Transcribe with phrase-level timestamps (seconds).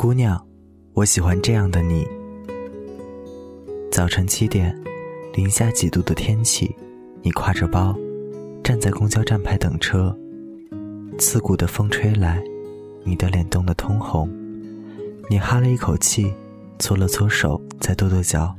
[0.00, 0.40] 姑娘，
[0.92, 2.06] 我喜欢这样的你。
[3.90, 4.72] 早晨七点，
[5.34, 6.72] 零下几度的天气，
[7.20, 7.92] 你挎着包，
[8.62, 10.16] 站在公交站牌等车。
[11.18, 12.40] 刺骨的风吹来，
[13.02, 14.30] 你的脸冻得通红。
[15.28, 16.32] 你哈了一口气，
[16.78, 18.54] 搓了搓手，再跺跺脚。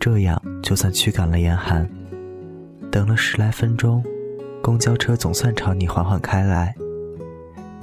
[0.00, 1.86] 这样就算驱赶了严寒。
[2.90, 4.02] 等了十来分钟，
[4.62, 6.74] 公交车总算朝你缓缓开来。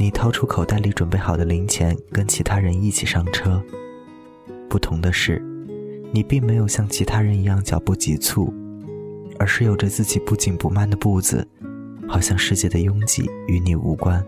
[0.01, 3.63] 你掏出口袋里准备好的零钱，跟其他人一起上车。
[4.67, 5.39] 不同的是，
[6.11, 8.51] 你并没有像其他人一样脚步急促，
[9.37, 11.47] 而是有着自己不紧不慢的步子，
[12.07, 14.25] 好像世界的拥挤与你无关。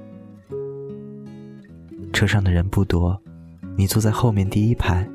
[2.13, 3.20] 车上的人不多，
[3.76, 5.10] 你坐在后面第一排，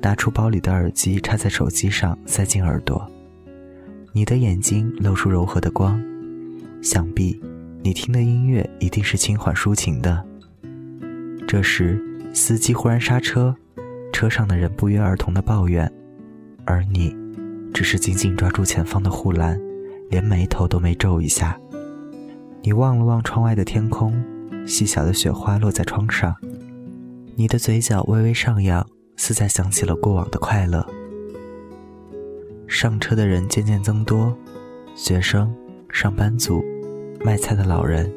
[0.00, 3.06] 拿出包里的耳机插在手机上，塞进耳朵。
[4.14, 6.02] 你的眼睛露出柔和的光，
[6.80, 7.38] 想必。
[7.84, 10.24] 你听的音乐一定是轻缓抒情的。
[11.48, 12.00] 这时，
[12.32, 13.54] 司机忽然刹车，
[14.12, 15.90] 车上的人不约而同的抱怨，
[16.64, 17.12] 而你，
[17.74, 19.60] 只是紧紧抓住前方的护栏，
[20.10, 21.58] 连眉头都没皱一下。
[22.62, 24.14] 你望了望窗外的天空，
[24.64, 26.36] 细小的雪花落在窗上，
[27.34, 30.86] 你的嘴角微微上扬，似在想起了过往的快乐。
[32.68, 34.38] 上车的人渐渐增多，
[34.94, 35.52] 学生、
[35.90, 36.62] 上班族。
[37.24, 38.12] 卖菜的老人，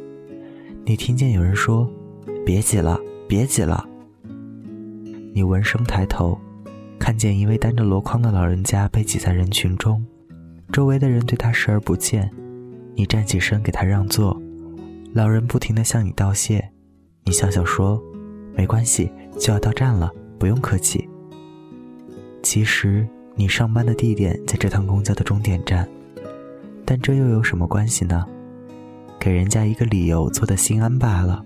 [0.84, 1.88] 你听见有人说
[2.44, 3.88] ：“别挤了，别挤了。”
[5.31, 6.36] 你闻声抬头，
[6.98, 10.03] 看见一位担着箩筐的老人家被挤在人群中，
[10.72, 12.31] 周围的人对他视而不见。
[12.95, 14.42] 你站起身给他让座，
[15.14, 16.67] 老人不停地向你道谢。
[17.26, 18.02] 你笑笑说
[18.58, 21.08] ：“没关系，就要到站了，不用客气。”
[22.42, 25.88] 其实你上班的地点在这趟公交的终点站，
[26.83, 28.26] 但这又有什么关系呢？
[29.19, 31.44] 给人家一个理由，做的心安罢了。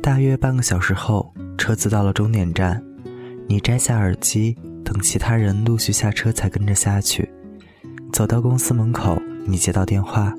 [0.00, 2.82] 大约半个小时后，车子到了终点站，
[3.46, 7.30] 你摘下耳机，等其他人陆续下车，才跟着下去。
[8.12, 10.34] 走到公司门口，你接到电话，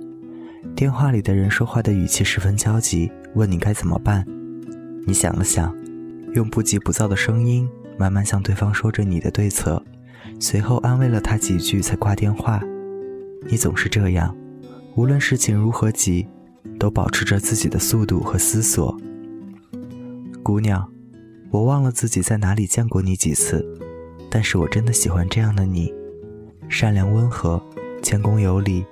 [0.75, 4.25] 电话里的人说话的语气十分焦急，问你该怎么办。
[5.07, 5.75] 你想了想，
[6.33, 7.67] 用不急不躁的声音，
[7.97, 9.83] 慢慢向对方说着你的对策，
[10.39, 12.61] 随后安慰了他几句，才挂电话。
[13.45, 14.35] 你总是这样，
[14.95, 16.27] 无论事情如何急，
[16.79, 18.97] 都保持着自己的速度和思索。
[20.41, 20.87] 姑娘，
[21.51, 23.65] 我忘了自己在哪里见过你几次，
[24.29, 25.93] 但是我真的喜欢这样的你，
[26.69, 27.61] 善良温和，
[28.01, 28.83] 谦恭有礼。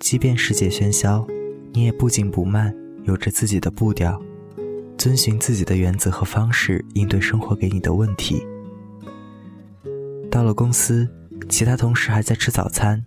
[0.00, 1.26] 即便世界喧嚣，
[1.72, 2.74] 你也不紧不慢，
[3.04, 4.20] 有着自己的步调，
[4.98, 8.46] 遵循自己的原则和方式应对生活给你的问题。
[10.30, 11.08] 到了公司，
[11.48, 13.02] 其他同事还在吃早餐。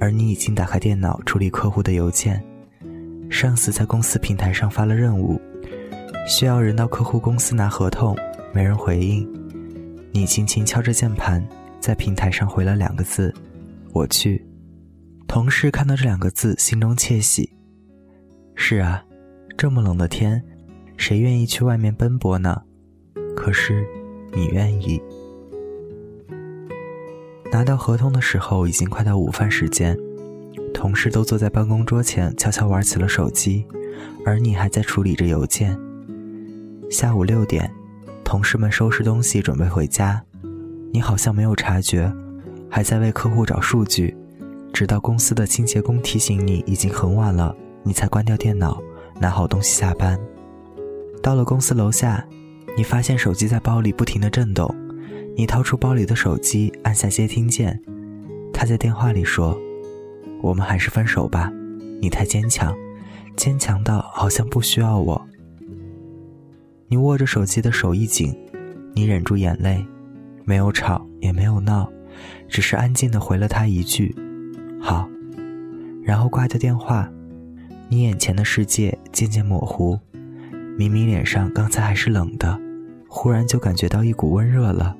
[0.00, 2.42] 而你已经打开电脑处理客户的邮件，
[3.30, 5.38] 上司在公司平台上发了任务，
[6.26, 8.16] 需要人到客户公司拿合同，
[8.52, 9.28] 没人回应。
[10.12, 11.46] 你轻轻敲着键盘，
[11.78, 13.32] 在平台上回了两个字
[13.92, 14.44] ：“我去。”
[15.28, 17.48] 同事看到这两个字，心中窃喜。
[18.56, 19.04] 是啊，
[19.56, 20.42] 这么冷的天，
[20.96, 22.60] 谁愿意去外面奔波呢？
[23.36, 23.86] 可是，
[24.32, 25.00] 你愿意。
[27.52, 29.98] 拿到合同的时候，已经快到午饭时间，
[30.72, 33.66] 同事都坐在办公桌前悄悄玩起了手机，
[34.24, 35.76] 而你还在处理着邮件。
[36.88, 37.68] 下午六点，
[38.24, 40.22] 同事们收拾东西准备回家，
[40.92, 42.12] 你好像没有察觉，
[42.70, 44.16] 还在为客户找数据，
[44.72, 48.80] 直到公司的清洁工提醒你已经很晚了，你才关掉电脑，
[49.18, 50.18] 拿好东西下班。
[51.20, 52.24] 到了公司楼下，
[52.76, 54.72] 你发现手机在包里不停地震动。
[55.36, 57.80] 你掏出包里的手机，按下接听键。
[58.52, 59.58] 他在电话里说
[60.42, 61.50] ：“我们还是分手吧，
[62.00, 62.76] 你太坚强，
[63.36, 65.26] 坚强到好像不需要我。”
[66.88, 68.36] 你握着手机的手一紧，
[68.92, 69.82] 你忍住眼泪，
[70.44, 71.90] 没有吵也没有闹，
[72.48, 74.14] 只是安静的回了他一句
[74.80, 75.08] ：“好。”
[76.04, 77.08] 然后挂掉电话。
[77.88, 79.98] 你眼前的世界渐渐模糊，
[80.76, 82.60] 明明脸上刚才还是冷的，
[83.08, 84.96] 忽然就感觉到一股温热了。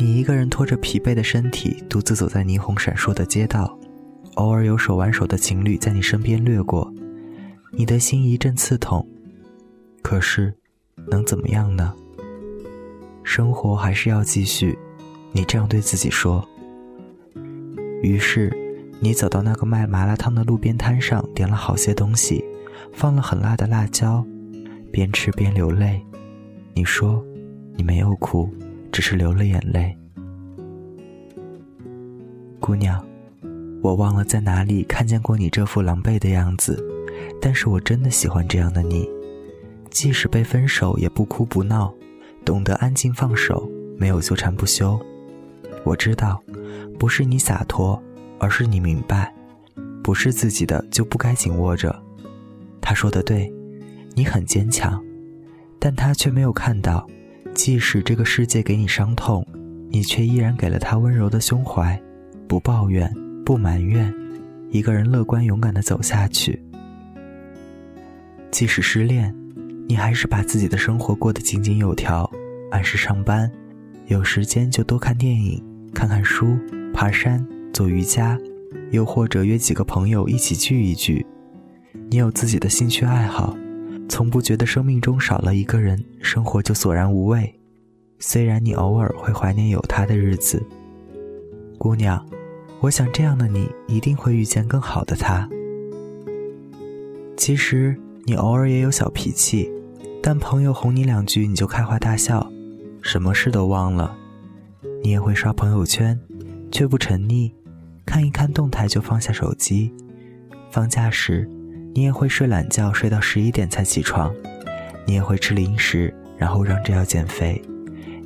[0.00, 3.78] 你一个人拖着疲惫的身体，独自走在霓虹闪烁的街道，
[4.36, 6.90] 偶尔有手挽手的情侣在你身边掠过，
[7.70, 9.06] 你的心一阵刺痛。
[10.00, 10.54] 可是，
[11.10, 11.92] 能怎么样呢？
[13.22, 14.78] 生活还是要继续，
[15.32, 16.48] 你这样对自己说。
[18.00, 18.50] 于是，
[19.00, 22.42] 你走到那个卖麻辣烫的路边摊上，点了好些东西，
[22.94, 24.24] 放了很辣的辣椒，
[24.90, 26.00] 边吃边流泪。
[26.72, 27.22] 你说，
[27.76, 28.48] 你没有哭。
[28.92, 29.96] 只是流了眼泪，
[32.58, 33.04] 姑娘，
[33.82, 36.82] 我忘了在哪里看见过你这副狼狈的样子，
[37.40, 39.08] 但是我真的喜欢这样的你，
[39.90, 41.92] 即使被分手也不哭不闹，
[42.44, 44.98] 懂得安静放手，没有纠缠不休。
[45.84, 46.42] 我知道，
[46.98, 48.00] 不是你洒脱，
[48.38, 49.32] 而是你明白，
[50.02, 51.94] 不是自己的就不该紧握着。
[52.80, 53.50] 他说的对，
[54.14, 55.02] 你很坚强，
[55.78, 57.06] 但他却没有看到，
[57.60, 59.46] 即使这个世界给你伤痛，
[59.90, 62.00] 你却依然给了他温柔的胸怀，
[62.48, 63.14] 不抱怨。
[63.44, 64.10] 不埋怨，
[64.70, 66.58] 一个人乐观勇敢的走下去。
[68.50, 69.34] 即使失恋，
[69.86, 72.30] 你还是把自己的生活过得井井有条，
[72.70, 73.50] 按时上班，
[74.06, 76.56] 有时间就多看电影、看看书、
[76.94, 78.38] 爬山、做瑜伽，
[78.90, 81.26] 又或者约几个朋友一起聚一聚。
[82.08, 83.54] 你有自己的兴趣爱好，
[84.10, 87.54] 从不觉得生命中少了一个人，生活就索然无味。
[88.18, 90.60] 虽然你偶尔会怀念有他的日子，
[91.78, 92.22] 姑娘。
[92.80, 95.48] 我想，这样的你一定会遇见更好的他。
[97.36, 99.70] 其实，你偶尔也有小脾气，
[100.20, 102.50] 但朋友哄你两句，你就开怀大笑，
[103.02, 104.16] 什么事都忘了。
[105.04, 106.18] 你也会刷朋友圈，
[106.72, 107.52] 却不沉溺，
[108.04, 109.94] 看一看动态就放下手机。
[110.70, 111.48] 放假时，
[111.94, 114.32] 你也会睡懒觉，睡到十一点才起床。
[115.06, 117.60] 你也会吃零食，然后嚷着要减肥。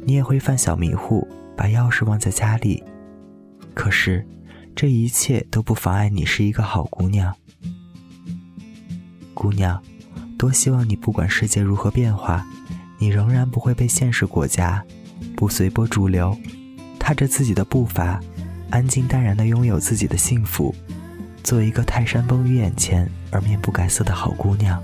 [0.05, 1.27] 你也会犯小迷糊，
[1.57, 2.83] 把钥匙忘在家里。
[3.75, 4.27] 可是。
[4.77, 7.33] 这一切都不妨碍你是一个好姑娘，
[9.33, 9.81] 姑娘，
[10.37, 12.45] 多希望你不管世界如何变化，
[12.99, 14.83] 你仍然不会被现实裹挟，
[15.37, 16.37] 不随波逐流，
[16.99, 18.21] 踏着自己的步伐，
[18.69, 20.75] 安静淡然的拥有自己的幸福，
[21.45, 24.83] 做一个泰山崩于眼前而面不改色的好姑娘。